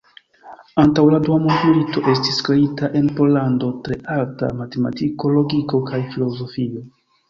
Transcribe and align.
Antaŭ 0.83 1.03
la 1.15 1.19
dua 1.27 1.37
mondmilito 1.43 2.03
estis 2.15 2.41
kreita 2.49 2.91
en 3.03 3.13
Pollando 3.21 3.71
tre 3.87 4.01
alta 4.19 4.53
matematiko, 4.65 5.35
logiko 5.41 5.87
kaj 5.93 6.05
filozofio. 6.13 6.89